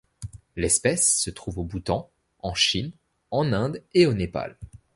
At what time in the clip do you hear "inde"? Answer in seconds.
3.53-3.83